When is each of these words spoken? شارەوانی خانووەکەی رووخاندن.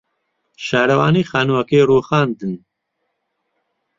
شارەوانی 0.65 1.27
خانووەکەی 1.31 1.87
رووخاندن. 1.89 2.53